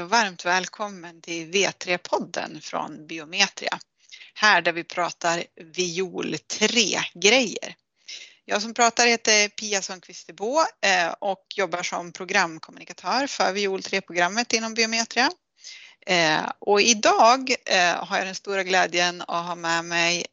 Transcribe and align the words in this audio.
Hej 0.00 0.04
och 0.04 0.10
varmt 0.10 0.44
välkommen 0.44 1.22
till 1.22 1.50
V3-podden 1.50 2.60
från 2.60 3.06
Biometria. 3.06 3.78
Här 4.34 4.62
där 4.62 4.72
vi 4.72 4.84
pratar 4.84 5.44
viol 5.74 6.34
3-grejer. 6.34 7.74
Jag 8.44 8.62
som 8.62 8.74
pratar 8.74 9.06
heter 9.06 9.48
Pia 9.48 9.82
Sundqvist 9.82 10.30
eh, 10.80 11.14
och 11.18 11.46
jobbar 11.56 11.82
som 11.82 12.12
programkommunikatör 12.12 13.26
för 13.26 13.52
viol 13.52 13.80
3-programmet 13.80 14.52
inom 14.52 14.74
Biometria. 14.74 15.30
Eh, 16.06 16.50
och 16.58 16.80
idag 16.80 17.54
eh, 17.66 18.04
har 18.04 18.16
jag 18.16 18.26
den 18.26 18.34
stora 18.34 18.62
glädjen 18.64 19.20
att 19.20 19.46
ha 19.46 19.54
med 19.54 19.84
mig 19.84 20.26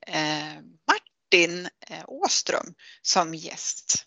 Martin 0.88 1.70
Åström 2.08 2.74
som 3.02 3.36
gäst. 3.36 4.06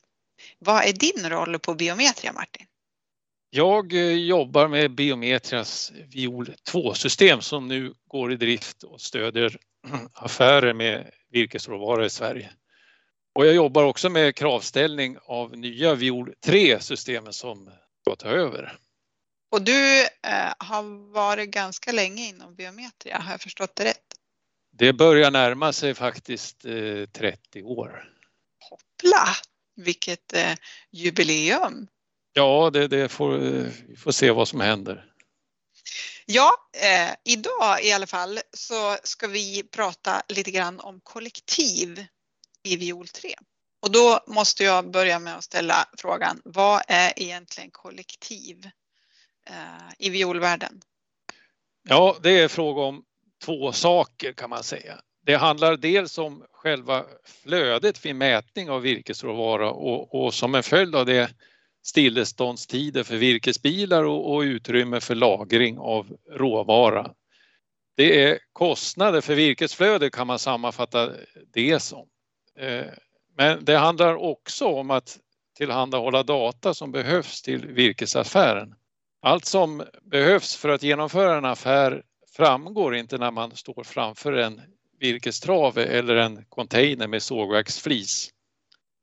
Vad 0.59 0.85
är 0.85 0.93
din 0.93 1.31
roll 1.31 1.59
på 1.59 1.75
Biometria 1.75 2.33
Martin? 2.33 2.67
Jag 3.53 3.93
eh, 3.93 4.13
jobbar 4.13 4.69
med 4.69 4.95
Biometrias 4.95 5.93
Viol 6.09 6.55
2-system 6.73 7.41
som 7.41 7.69
nu 7.69 7.95
går 8.09 8.33
i 8.33 8.37
drift 8.37 8.83
och 8.83 9.01
stödjer 9.01 9.57
affärer 10.13 10.75
med 10.75 11.11
virkesråvara 11.31 12.07
i 12.07 12.11
Sverige. 12.11 12.51
Och 13.35 13.47
jag 13.47 13.55
jobbar 13.55 13.85
också 13.85 14.09
med 14.09 14.37
kravställning 14.37 15.19
av 15.23 15.59
nya 15.59 15.95
Viol 15.95 16.35
3-systemen 16.47 17.33
som 17.33 17.71
ska 18.01 18.17
ta 18.17 18.29
över. 18.29 18.79
Och 19.51 19.63
du 19.63 20.01
eh, 20.03 20.53
har 20.59 21.13
varit 21.13 21.51
ganska 21.51 21.93
länge 21.93 22.29
inom 22.29 22.55
Biometria, 22.55 23.19
har 23.19 23.31
jag 23.31 23.41
förstått 23.41 23.77
det 23.77 23.85
rätt? 23.85 24.15
Det 24.73 24.93
börjar 24.93 25.31
närma 25.31 25.73
sig 25.73 25.95
faktiskt 25.95 26.65
eh, 26.65 27.07
30 27.13 27.63
år. 27.63 28.13
Hoppla, 28.71 29.27
vilket 29.77 30.33
eh, 30.33 30.55
jubileum! 30.91 31.89
Ja, 32.33 32.71
det, 32.73 32.89
det 32.89 33.09
får, 33.09 33.39
vi 33.89 33.97
får 33.97 34.13
se 34.13 34.31
vad 34.31 34.49
som 34.49 34.61
händer. 34.61 35.07
Ja, 36.27 36.53
eh, 36.73 37.15
idag 37.25 37.85
i 37.85 37.93
alla 37.93 38.07
fall 38.07 38.39
så 38.53 38.97
ska 39.03 39.27
vi 39.27 39.63
prata 39.63 40.23
lite 40.29 40.51
grann 40.51 40.81
om 40.81 41.01
kollektiv 41.01 42.07
i 42.63 42.77
viol 42.77 43.09
3. 43.09 43.35
Och 43.83 43.93
då 43.93 44.21
måste 44.27 44.65
jag 44.65 44.91
börja 44.91 45.19
med 45.19 45.37
att 45.37 45.45
ställa 45.45 45.89
frågan, 45.99 46.41
vad 46.45 46.83
är 46.89 47.13
egentligen 47.17 47.71
kollektiv 47.71 48.71
eh, 49.47 49.95
i 49.99 50.11
violvärlden? 50.11 50.81
Ja, 51.89 52.17
det 52.23 52.39
är 52.39 52.49
fråga 52.49 52.83
om 52.83 53.05
två 53.45 53.73
saker 53.73 54.33
kan 54.33 54.51
man 54.51 54.63
säga. 54.63 55.01
Det 55.27 55.35
handlar 55.35 55.77
dels 55.77 56.19
om 56.19 56.45
själva 56.53 57.05
flödet 57.25 58.05
vid 58.05 58.17
mätning 58.17 58.71
av 58.71 58.83
virkesråvara 58.83 59.71
och, 59.71 60.25
och 60.25 60.35
som 60.35 60.55
en 60.55 60.63
följd 60.63 60.95
av 60.97 61.07
det 61.07 61.35
stilleståndstider 61.83 63.03
för 63.03 63.17
virkesbilar 63.17 64.05
och, 64.05 64.35
och 64.35 64.41
utrymme 64.41 65.01
för 65.01 65.15
lagring 65.15 65.79
av 65.79 66.17
råvara. 66.31 67.11
Det 67.97 68.25
är 68.25 68.39
kostnader 68.53 69.21
för 69.21 69.35
virkesflöde 69.35 70.11
kan 70.11 70.27
man 70.27 70.39
sammanfatta 70.39 71.13
det 71.53 71.81
som. 71.81 72.09
Eh, 72.59 72.87
men 73.37 73.65
det 73.65 73.77
handlar 73.77 74.15
också 74.15 74.67
om 74.67 74.91
att 74.91 75.19
tillhandahålla 75.57 76.23
data 76.23 76.75
som 76.75 76.93
behövs 76.93 77.43
till 77.43 77.67
virkesaffären. 77.67 78.75
Allt 79.23 79.45
som 79.45 79.83
behövs 80.03 80.57
för 80.57 80.69
att 80.69 80.83
genomföra 80.83 81.39
en 81.39 81.45
affär 81.45 82.03
framgår 82.37 82.97
inte 82.97 83.19
när 83.19 83.31
man 83.31 83.57
står 83.57 83.85
framför 83.85 84.33
en 84.33 84.61
virkestrave 85.01 85.85
eller 85.85 86.17
en 86.17 86.45
container 86.49 87.07
med 87.07 87.23
sågverksflis 87.23 88.31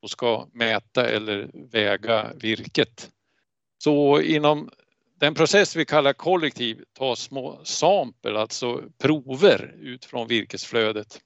och 0.02 0.10
ska 0.10 0.48
mäta 0.54 1.10
eller 1.10 1.50
väga 1.72 2.34
virket. 2.34 3.10
Så 3.84 4.22
inom 4.22 4.70
den 5.20 5.34
process 5.34 5.76
vi 5.76 5.86
kallar 5.86 6.14
kollektiv 6.14 6.84
tas 6.94 7.20
små 7.20 7.60
sampel, 7.64 8.38
alltså 8.38 8.84
prover 8.98 9.76
ut 9.80 10.06
från 10.06 10.28
virkesflödet. 10.28 11.20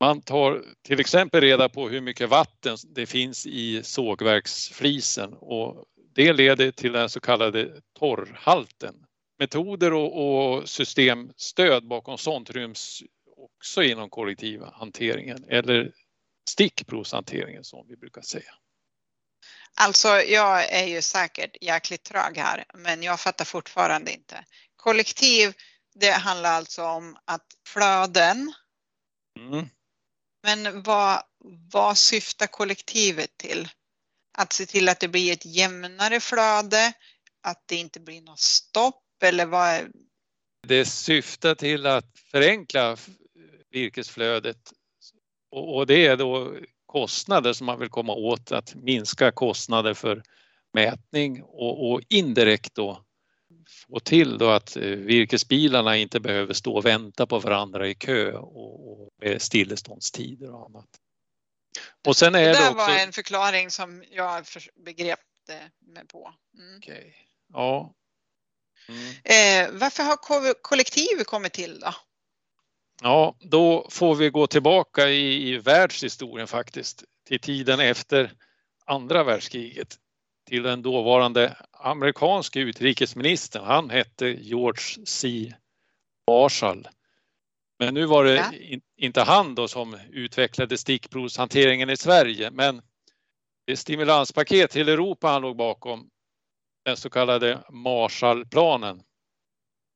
Man 0.00 0.20
tar 0.20 0.64
till 0.82 1.00
exempel 1.00 1.40
reda 1.40 1.68
på 1.68 1.88
hur 1.88 2.00
mycket 2.00 2.28
vatten 2.28 2.76
det 2.94 3.06
finns 3.06 3.46
i 3.46 3.82
sågverksflisen 3.82 5.32
och 5.32 5.84
det 6.14 6.32
leder 6.32 6.70
till 6.70 6.92
den 6.92 7.08
så 7.08 7.20
kallade 7.20 7.80
torrhalten. 7.98 8.94
Metoder 9.38 9.92
och, 9.92 10.68
systemstöd 10.68 11.88
bakom 11.88 12.18
sånt 12.18 12.50
ryms 12.50 13.02
också 13.36 13.82
inom 13.82 14.10
kollektiva 14.10 14.72
hanteringen 14.74 15.44
eller 15.48 15.92
stickprovshanteringen 16.48 17.64
som 17.64 17.86
vi 17.88 17.96
brukar 17.96 18.22
säga. 18.22 18.54
Alltså, 19.80 20.08
jag 20.08 20.72
är 20.72 20.86
ju 20.86 21.02
säkert 21.02 21.56
jäkligt 21.60 22.02
trög 22.02 22.36
här, 22.38 22.64
men 22.74 23.02
jag 23.02 23.20
fattar 23.20 23.44
fortfarande 23.44 24.12
inte. 24.12 24.44
Kollektiv, 24.76 25.54
det 25.94 26.10
handlar 26.10 26.52
alltså 26.52 26.84
om 26.84 27.18
att 27.24 27.46
flöden. 27.66 28.52
Mm. 29.38 29.66
Men 30.42 30.82
vad, 30.82 31.22
vad 31.72 31.98
syftar 31.98 32.46
kollektivet 32.46 33.36
till? 33.36 33.68
Att 34.38 34.52
se 34.52 34.66
till 34.66 34.88
att 34.88 35.00
det 35.00 35.08
blir 35.08 35.32
ett 35.32 35.46
jämnare 35.46 36.20
flöde, 36.20 36.92
att 37.42 37.62
det 37.66 37.76
inte 37.76 38.00
blir 38.00 38.20
något 38.20 38.40
stopp 38.40 39.04
eller 39.22 39.46
vad? 39.46 39.92
Det 40.66 40.84
syftar 40.84 41.54
till 41.54 41.86
att 41.86 42.18
förenkla 42.30 42.96
virkesflödet 43.70 44.72
och, 45.50 45.86
det 45.86 46.06
är 46.06 46.16
då 46.16 46.54
kostnader 46.86 47.52
som 47.52 47.66
man 47.66 47.78
vill 47.78 47.88
komma 47.88 48.14
åt, 48.14 48.52
att 48.52 48.74
minska 48.74 49.32
kostnader 49.32 49.94
för 49.94 50.22
mätning 50.72 51.42
och, 51.42 51.90
och 51.90 52.00
indirekt 52.08 52.74
då 52.74 53.04
få 53.88 54.00
till 54.00 54.38
då 54.38 54.50
att 54.50 54.76
eh, 54.76 54.82
virkesbilarna 54.82 55.96
inte 55.96 56.20
behöver 56.20 56.54
stå 56.54 56.76
och 56.76 56.86
vänta 56.86 57.26
på 57.26 57.38
varandra 57.38 57.88
i 57.88 57.94
kö 57.94 58.32
och, 58.32 58.90
och 58.90 59.10
med 59.22 59.42
stilleståndstider 59.42 60.54
och 60.54 60.66
annat. 60.66 60.88
Och 62.06 62.16
sen 62.16 62.34
är 62.34 62.40
det, 62.40 62.46
där 62.46 62.52
det 62.52 62.70
också... 62.70 62.76
var 62.76 62.98
en 62.98 63.12
förklaring 63.12 63.70
som 63.70 64.04
jag 64.10 64.44
begrep 64.84 65.20
med 65.80 66.08
på. 66.08 66.34
Mm. 66.58 66.78
Okay. 66.78 67.12
Ja. 67.52 67.94
Mm. 68.88 69.14
Eh, 69.24 69.80
varför 69.80 70.02
har 70.02 70.54
kollektiv 70.62 71.24
kommit 71.24 71.52
till 71.52 71.80
då? 71.80 71.94
Ja, 73.02 73.36
då 73.40 73.86
får 73.90 74.14
vi 74.14 74.30
gå 74.30 74.46
tillbaka 74.46 75.08
i, 75.08 75.48
i 75.48 75.58
världshistorien 75.58 76.46
faktiskt 76.46 77.04
till 77.26 77.40
tiden 77.40 77.80
efter 77.80 78.32
andra 78.86 79.24
världskriget 79.24 79.96
till 80.48 80.62
den 80.62 80.82
dåvarande 80.82 81.56
amerikanske 81.72 82.60
utrikesministern. 82.60 83.64
Han 83.64 83.90
hette 83.90 84.26
George 84.26 85.06
C. 85.06 85.52
Marshall. 86.30 86.88
Men 87.78 87.94
nu 87.94 88.06
var 88.06 88.24
det 88.24 88.34
ja. 88.34 88.52
in, 88.52 88.80
inte 88.96 89.22
han 89.22 89.54
då 89.54 89.68
som 89.68 89.96
utvecklade 90.10 90.78
stickprovshanteringen 90.78 91.90
i 91.90 91.96
Sverige, 91.96 92.50
men 92.50 92.82
det 93.66 93.76
stimulanspaket 93.76 94.70
till 94.70 94.88
Europa 94.88 95.28
han 95.28 95.42
låg 95.42 95.56
bakom, 95.56 96.10
den 96.84 96.96
så 96.96 97.10
kallade 97.10 97.64
Marshallplanen. 97.70 99.02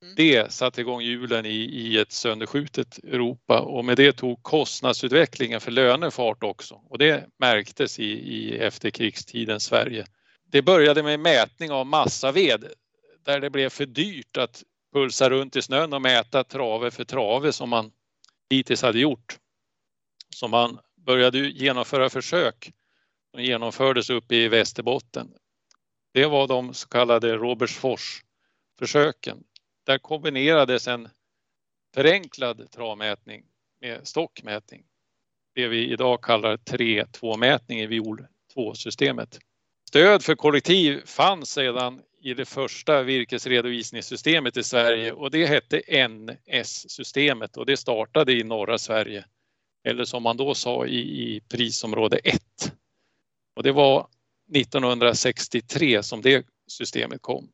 Mm. 0.03 0.15
Det 0.17 0.53
satte 0.53 0.81
igång 0.81 1.01
hjulen 1.01 1.47
i, 1.47 1.51
i 1.51 1.99
ett 1.99 2.13
sönderskjutet 2.13 2.99
Europa 2.99 3.61
och 3.61 3.85
med 3.85 3.97
det 3.97 4.13
tog 4.13 4.43
kostnadsutvecklingen 4.43 5.61
för 5.61 5.71
löner 5.71 6.11
fart 6.11 6.43
också 6.43 6.75
och 6.75 6.99
det 6.99 7.29
märktes 7.39 7.99
i, 7.99 8.13
i 8.13 8.59
efterkrigstidens 8.59 9.65
Sverige. 9.65 10.07
Det 10.45 10.63
började 10.63 11.03
med 11.03 11.21
mätning 11.21 11.71
av 11.71 11.87
massaved 11.87 12.65
där 13.25 13.41
det 13.41 13.51
blev 13.51 13.69
för 13.69 13.87
dyrt 13.87 14.37
att 14.37 14.63
pulsa 14.93 15.31
runt 15.31 15.57
i 15.57 15.63
snön 15.63 15.93
och 15.93 16.03
mäta 16.03 16.45
trave 16.45 16.91
för 16.91 17.05
trave 17.05 17.53
som 17.53 17.71
man 17.71 17.93
hittills 18.51 18.83
hade 18.83 18.99
gjort. 18.99 19.39
Så 20.35 20.49
man 20.49 20.79
började 21.07 21.39
genomföra 21.39 22.11
försök 22.11 22.73
som 23.31 23.43
genomfördes 23.43 24.11
uppe 24.11 24.35
i 24.35 24.49
Västerbotten. 24.49 25.29
Det 26.15 26.27
var 26.27 26.49
de 26.49 26.75
så 26.75 26.89
kallade 26.89 27.37
Robertsfors-försöken 27.37 29.45
där 29.87 29.99
kombinerades 29.99 30.89
en 30.89 31.09
förenklad 31.95 32.71
travmätning 32.71 33.45
med 33.81 34.07
stockmätning. 34.09 34.85
Det 35.55 35.69
vi 35.69 35.93
idag 35.93 36.23
kallar 36.23 36.57
3-2-mätning 36.57 37.81
i 37.81 37.87
viol 37.87 38.27
2-systemet. 38.57 39.39
Stöd 39.89 40.23
för 40.23 40.35
kollektiv 40.35 41.03
fanns 41.07 41.51
sedan 41.51 42.03
i 42.21 42.35
det 42.35 42.45
första 42.45 43.03
virkesredovisningssystemet 43.03 44.57
i 44.57 44.63
Sverige 44.63 45.13
och 45.13 45.31
det 45.31 45.47
hette 45.47 46.09
NS-systemet 46.09 47.57
och 47.57 47.67
det 47.67 47.77
startade 47.77 48.33
i 48.33 48.45
norra 48.45 48.79
Sverige 48.79 49.25
eller 49.85 50.05
som 50.05 50.23
man 50.23 50.37
då 50.37 50.55
sa 50.55 50.87
i, 50.87 50.99
i 50.99 51.41
prisområde 51.41 52.17
1. 52.17 52.43
Och 53.57 53.63
det 53.63 53.73
var 53.73 54.09
1963 54.55 56.03
som 56.03 56.23
det 56.23 56.47
systemet 56.69 57.23
kom 57.23 57.49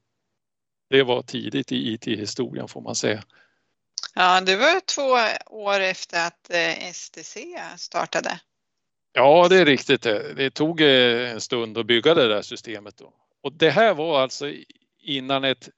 det 0.90 1.02
var 1.02 1.22
tidigt 1.22 1.72
i 1.72 1.92
IT-historien 1.92 2.68
får 2.68 2.80
man 2.80 2.94
säga. 2.94 3.22
Ja, 4.14 4.40
det 4.40 4.56
var 4.56 4.80
två 4.80 5.18
år 5.56 5.80
efter 5.80 6.26
att 6.26 6.50
eh, 6.50 6.92
STC 6.92 7.36
startade. 7.76 8.40
Ja, 9.12 9.48
det 9.48 9.56
är 9.56 9.64
riktigt. 9.64 10.02
Det 10.02 10.50
tog 10.50 10.80
eh, 10.80 11.30
en 11.30 11.40
stund 11.40 11.78
att 11.78 11.86
bygga 11.86 12.14
det 12.14 12.28
där 12.28 12.42
systemet. 12.42 12.96
Då. 12.96 13.12
Och 13.42 13.52
det 13.52 13.70
här 13.70 13.94
var 13.94 14.20
alltså 14.22 14.52
innan 15.02 15.44
ett 15.44 15.68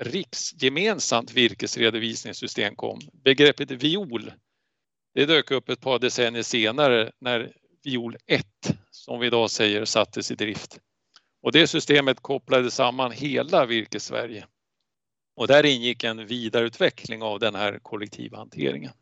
riksgemensamt 0.00 1.32
virkesredovisningssystem 1.32 2.76
kom. 2.76 3.00
Begreppet 3.12 3.70
viol 3.70 4.32
det 5.14 5.26
dök 5.26 5.50
upp 5.50 5.68
ett 5.68 5.80
par 5.80 5.98
decennier 5.98 6.42
senare 6.42 7.12
när 7.20 7.52
viol 7.84 8.16
1, 8.26 8.46
som 8.90 9.20
vi 9.20 9.26
idag 9.26 9.50
säger, 9.50 9.84
sattes 9.84 10.30
i 10.30 10.34
drift. 10.34 10.78
Och 11.44 11.52
det 11.52 11.66
systemet 11.66 12.20
kopplade 12.20 12.70
samman 12.70 13.12
hela 13.12 13.66
virkessverige. 13.66 14.46
Och 15.36 15.46
där 15.46 15.66
ingick 15.66 16.04
en 16.04 16.26
vidareutveckling 16.26 17.22
av 17.22 17.38
den 17.38 17.54
här 17.54 17.78
kollektiva 17.78 18.38
hanteringen. 18.38 18.92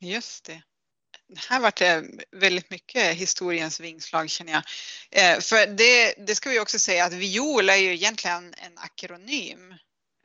Just 0.00 0.44
det. 0.44 0.62
Här 1.48 1.60
var 1.60 1.72
det 1.76 2.04
väldigt 2.32 2.70
mycket 2.70 3.16
historiens 3.16 3.80
vingslag 3.80 4.30
känner 4.30 4.52
jag. 4.52 4.62
Eh, 5.10 5.40
för 5.40 5.66
det, 5.66 6.26
det 6.26 6.34
ska 6.34 6.50
vi 6.50 6.60
också 6.60 6.78
säga 6.78 7.04
att 7.04 7.12
viol 7.12 7.68
är 7.68 7.76
ju 7.76 7.94
egentligen 7.94 8.54
en 8.56 8.72
akronym 8.76 9.74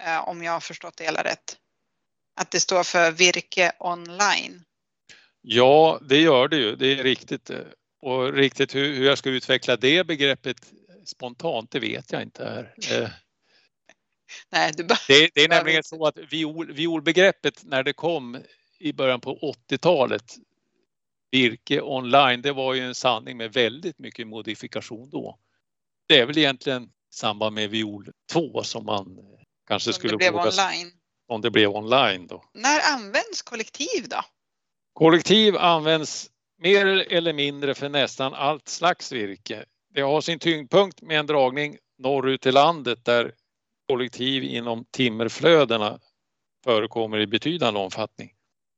eh, 0.04 0.28
om 0.28 0.44
jag 0.44 0.52
har 0.52 0.60
förstått 0.60 0.98
det 0.98 1.04
hela 1.04 1.24
rätt. 1.24 1.58
Att 2.36 2.52
det 2.52 2.60
står 2.60 2.84
för 2.84 3.12
virke 3.12 3.72
online. 3.80 4.64
Ja, 5.42 6.00
det 6.02 6.22
gör 6.22 6.48
det 6.48 6.58
ju. 6.58 6.76
Det 6.76 7.00
är 7.00 7.04
riktigt. 7.04 7.52
Och 8.02 8.34
riktigt 8.34 8.76
hur, 8.76 8.96
hur 8.96 9.06
jag 9.06 9.18
ska 9.18 9.30
utveckla 9.30 9.78
det 9.78 10.04
begreppet 10.04 10.74
spontant, 11.10 11.72
det 11.72 11.80
vet 11.80 12.12
jag 12.12 12.22
inte. 12.22 12.44
Här. 12.44 12.76
Eh, 13.02 13.10
Nej, 14.50 14.72
du 14.78 14.84
bara, 14.84 15.00
det, 15.08 15.30
det 15.34 15.44
är 15.44 15.50
nämligen 15.50 15.84
så 15.84 16.06
att 16.06 16.18
viol, 16.18 16.72
violbegreppet 16.72 17.64
när 17.64 17.84
det 17.84 17.94
kom 17.94 18.44
i 18.80 18.94
början 18.94 19.22
på 19.22 19.56
80-talet, 19.70 20.36
virke 21.32 21.82
online, 21.82 22.42
det 22.42 22.52
var 22.52 22.74
ju 22.74 22.82
en 22.82 22.96
sanning 22.96 23.38
med 23.38 23.54
väldigt 23.54 24.00
mycket 24.00 24.28
modifikation 24.28 25.10
då. 25.10 25.40
Det 26.08 26.20
är 26.20 26.26
väl 26.26 26.38
egentligen 26.38 26.84
i 26.84 26.90
samband 27.14 27.56
med 27.56 27.70
viol 27.70 28.12
2 28.32 28.64
som 28.64 28.86
man 28.86 29.18
kanske 29.68 29.84
som 29.84 29.94
skulle 29.94 30.14
det 30.14 30.18
blev 30.18 30.34
våga, 30.34 30.50
online. 30.50 30.92
om 31.28 31.42
det 31.42 31.52
blev 31.52 31.70
online 31.70 32.28
då. 32.28 32.44
När 32.54 32.94
används 32.94 33.42
kollektiv 33.42 34.10
då? 34.10 34.22
Kollektiv 34.94 35.58
används 35.58 36.30
mer 36.58 36.86
eller 36.86 37.34
mindre 37.34 37.76
för 37.76 37.90
nästan 37.90 38.34
allt 38.34 38.70
slags 38.70 39.12
virke. 39.12 39.66
Det 39.94 40.02
har 40.02 40.22
sin 40.22 40.40
tyngdpunkt 40.40 41.02
med 41.02 41.20
en 41.20 41.26
dragning 41.26 41.78
norrut 41.98 42.46
i 42.46 42.52
landet 42.52 43.06
där 43.06 43.34
kollektiv 43.88 44.44
inom 44.44 44.86
timmerflödena 44.92 46.00
förekommer 46.64 47.20
i 47.20 47.28
betydande 47.28 47.80
omfattning. 47.80 48.34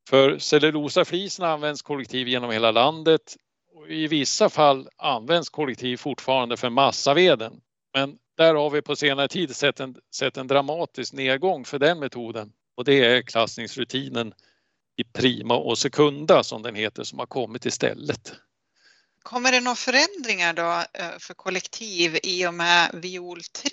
För 0.09 0.37
cellulosaflisen 0.37 1.45
används 1.45 1.81
kollektiv 1.81 2.27
genom 2.27 2.51
hela 2.51 2.71
landet 2.71 3.35
och 3.73 3.87
i 3.89 4.07
vissa 4.07 4.49
fall 4.49 4.89
används 4.97 5.49
kollektiv 5.49 5.97
fortfarande 5.97 6.57
för 6.57 6.69
massaveden. 6.69 7.61
Men 7.93 8.17
där 8.37 8.55
har 8.55 8.69
vi 8.69 8.81
på 8.81 8.95
senare 8.95 9.27
tid 9.27 9.55
sett 9.55 9.79
en, 9.79 9.95
sett 10.15 10.37
en 10.37 10.47
dramatisk 10.47 11.13
nedgång 11.13 11.65
för 11.65 11.79
den 11.79 11.99
metoden 11.99 12.51
och 12.77 12.83
det 12.83 13.05
är 13.05 13.21
klassningsrutinen 13.21 14.33
i 14.97 15.03
prima 15.03 15.57
och 15.57 15.77
sekunda 15.77 16.43
som 16.43 16.61
den 16.61 16.75
heter 16.75 17.03
som 17.03 17.19
har 17.19 17.25
kommit 17.25 17.65
istället. 17.65 18.33
Kommer 19.31 19.51
det 19.51 19.61
några 19.61 19.75
förändringar 19.75 20.53
då 20.53 20.83
eh, 20.93 21.19
för 21.19 21.33
kollektiv 21.33 22.17
i 22.23 22.47
och 22.47 22.53
med 22.53 22.89
viol 22.93 23.41
3? 23.41 23.71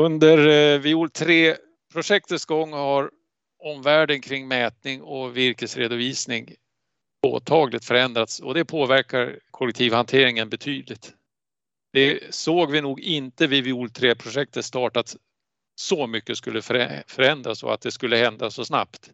Under 0.00 0.48
eh, 0.48 0.80
viol 0.80 1.08
3-projektets 1.08 2.44
gång 2.44 2.72
har 2.72 3.10
omvärlden 3.58 4.20
kring 4.20 4.48
mätning 4.48 5.02
och 5.02 5.36
virkesredovisning 5.36 6.54
påtagligt 7.22 7.84
förändrats 7.84 8.40
och 8.40 8.54
det 8.54 8.64
påverkar 8.64 9.38
kollektivhanteringen 9.50 10.48
betydligt. 10.48 11.12
Det 11.92 12.34
såg 12.34 12.70
vi 12.70 12.80
nog 12.80 13.00
inte 13.00 13.46
vid 13.46 13.64
viol 13.64 13.88
3-projektet 13.88 14.64
startat 14.64 15.16
så 15.74 16.06
mycket 16.06 16.38
skulle 16.38 16.62
förändras 17.06 17.62
och 17.62 17.74
att 17.74 17.80
det 17.80 17.92
skulle 17.92 18.16
hända 18.16 18.50
så 18.50 18.64
snabbt. 18.64 19.10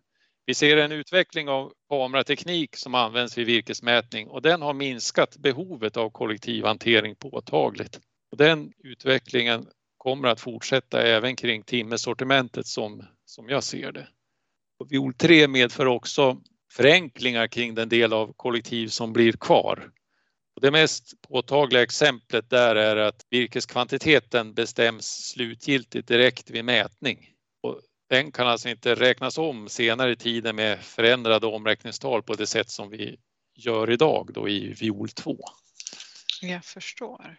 Vi 0.50 0.54
ser 0.54 0.76
en 0.76 0.92
utveckling 0.92 1.48
av 1.48 1.72
kamerateknik 1.88 2.76
som 2.76 2.94
används 2.94 3.38
vid 3.38 3.46
virkesmätning 3.46 4.28
och 4.28 4.42
den 4.42 4.62
har 4.62 4.74
minskat 4.74 5.36
behovet 5.36 5.96
av 5.96 6.10
kollektivhantering 6.10 7.14
påtagligt. 7.14 8.00
Och 8.30 8.36
den 8.36 8.72
utvecklingen 8.84 9.66
kommer 9.96 10.28
att 10.28 10.40
fortsätta 10.40 11.02
även 11.02 11.36
kring 11.36 11.62
timmersortimentet 11.62 12.66
som, 12.66 13.04
som 13.24 13.48
jag 13.48 13.64
ser 13.64 13.92
det. 13.92 14.08
Och 14.78 14.92
Viol 14.92 15.14
3 15.14 15.48
medför 15.48 15.86
också 15.86 16.40
förenklingar 16.72 17.46
kring 17.46 17.74
den 17.74 17.88
del 17.88 18.12
av 18.12 18.32
kollektiv 18.36 18.88
som 18.88 19.12
blir 19.12 19.32
kvar. 19.32 19.90
Och 20.56 20.62
det 20.62 20.70
mest 20.70 21.14
påtagliga 21.28 21.82
exemplet 21.82 22.50
där 22.50 22.76
är 22.76 22.96
att 22.96 23.26
virkeskvantiteten 23.30 24.54
bestäms 24.54 25.06
slutgiltigt 25.06 26.08
direkt 26.08 26.50
vid 26.50 26.64
mätning. 26.64 27.28
Och 27.62 27.80
den 28.10 28.32
kan 28.32 28.46
alltså 28.46 28.68
inte 28.68 28.94
räknas 28.94 29.38
om 29.38 29.68
senare 29.68 30.12
i 30.12 30.16
tiden 30.16 30.56
med 30.56 30.84
förändrade 30.84 31.46
omräkningstal 31.46 32.22
på 32.22 32.34
det 32.34 32.46
sätt 32.46 32.70
som 32.70 32.90
vi 32.90 33.18
gör 33.54 33.90
idag 33.90 34.30
då 34.34 34.48
i 34.48 34.72
viol 34.72 35.08
2. 35.08 35.38
Jag 36.40 36.64
förstår. 36.64 37.36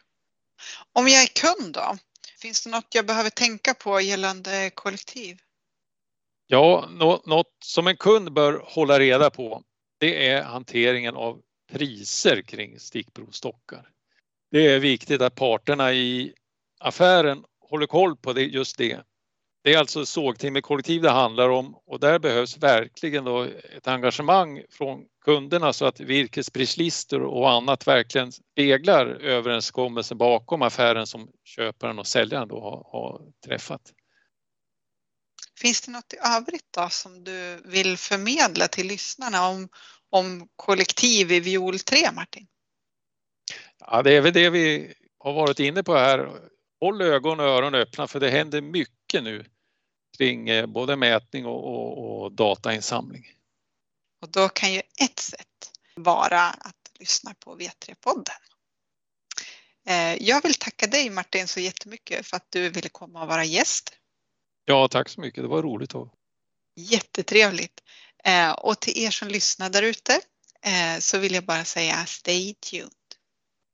Om 0.93 1.07
jag 1.07 1.23
är 1.23 1.27
kund 1.27 1.73
då, 1.73 1.97
finns 2.41 2.63
det 2.63 2.69
något 2.69 2.95
jag 2.95 3.05
behöver 3.05 3.29
tänka 3.29 3.73
på 3.73 4.01
gällande 4.01 4.71
kollektiv? 4.75 5.39
Ja, 6.47 6.89
något 7.25 7.55
som 7.65 7.87
en 7.87 7.97
kund 7.97 8.33
bör 8.33 8.63
hålla 8.65 8.99
reda 8.99 9.29
på 9.29 9.63
det 10.01 10.27
är 10.27 10.43
hanteringen 10.43 11.15
av 11.15 11.41
priser 11.71 12.41
kring 12.41 12.79
stickprovstockar. 12.79 13.89
Det 14.51 14.67
är 14.67 14.79
viktigt 14.79 15.21
att 15.21 15.35
parterna 15.35 15.93
i 15.93 16.33
affären 16.79 17.43
håller 17.59 17.87
koll 17.87 18.17
på 18.17 18.33
det, 18.33 18.41
just 18.41 18.77
det. 18.77 19.03
Det 19.63 19.73
är 19.73 19.77
alltså 19.77 20.05
sågtimmerkollektiv 20.05 21.01
det 21.01 21.09
handlar 21.09 21.49
om 21.49 21.75
och 21.85 21.99
där 21.99 22.19
behövs 22.19 22.57
verkligen 22.57 23.23
då 23.23 23.43
ett 23.77 23.87
engagemang 23.87 24.63
från 24.69 25.05
kunderna 25.25 25.73
så 25.73 25.85
att 25.85 25.99
virkesprislistor 25.99 27.21
och 27.21 27.51
annat 27.51 27.87
verkligen 27.87 28.31
speglar 28.31 29.05
överenskommelsen 29.05 30.17
bakom 30.17 30.61
affären 30.61 31.07
som 31.07 31.31
köparen 31.43 31.99
och 31.99 32.07
säljaren 32.07 32.47
då 32.47 32.61
har, 32.61 32.87
har 32.91 33.21
träffat. 33.45 33.81
Finns 35.61 35.81
det 35.81 35.91
något 35.91 36.13
i 36.13 36.17
övrigt 36.37 36.67
då 36.71 36.89
som 36.89 37.23
du 37.23 37.61
vill 37.65 37.97
förmedla 37.97 38.67
till 38.67 38.87
lyssnarna 38.87 39.47
om, 39.47 39.69
om 40.09 40.47
kollektiv 40.55 41.31
i 41.31 41.39
viol 41.39 41.79
3, 41.79 42.11
Martin? 42.11 42.47
Ja, 43.79 44.03
det 44.03 44.11
är 44.11 44.21
väl 44.21 44.33
det 44.33 44.49
vi 44.49 44.93
har 45.17 45.33
varit 45.33 45.59
inne 45.59 45.83
på 45.83 45.95
här. 45.95 46.31
Håll 46.79 47.01
ögon 47.01 47.39
och 47.39 47.45
öron 47.45 47.75
öppna 47.75 48.07
för 48.07 48.19
det 48.19 48.29
händer 48.29 48.61
mycket 48.61 49.00
nu 49.19 49.45
kring 50.17 50.49
eh, 50.49 50.65
både 50.65 50.95
mätning 50.95 51.45
och, 51.45 51.63
och, 51.67 52.21
och 52.21 52.31
datainsamling. 52.31 53.25
Och 54.21 54.31
då 54.31 54.49
kan 54.49 54.73
ju 54.73 54.81
ett 55.01 55.19
sätt 55.19 55.71
vara 55.95 56.41
att 56.41 56.91
lyssna 56.99 57.33
på 57.33 57.57
V3-podden. 57.57 58.41
Eh, 59.87 60.23
jag 60.23 60.43
vill 60.43 60.53
tacka 60.53 60.87
dig 60.87 61.09
Martin 61.09 61.47
så 61.47 61.59
jättemycket 61.59 62.27
för 62.27 62.37
att 62.37 62.45
du 62.49 62.69
ville 62.69 62.89
komma 62.89 63.21
och 63.21 63.27
vara 63.27 63.45
gäst. 63.45 63.93
Ja, 64.65 64.87
tack 64.87 65.09
så 65.09 65.21
mycket. 65.21 65.43
Det 65.43 65.47
var 65.47 65.61
roligt. 65.61 65.93
Jättetrevligt. 66.75 67.83
Eh, 68.23 68.51
och 68.51 68.79
till 68.79 69.03
er 69.03 69.11
som 69.11 69.27
lyssnar 69.27 69.69
där 69.69 69.83
ute 69.83 70.21
så 70.99 71.17
vill 71.17 71.33
jag 71.33 71.45
bara 71.45 71.65
säga 71.65 72.05
stay 72.05 72.53
tuned. 72.53 73.00